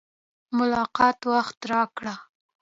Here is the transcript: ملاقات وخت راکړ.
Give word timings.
ملاقات 0.57 1.19
وخت 1.31 1.59
راکړ. 1.71 2.05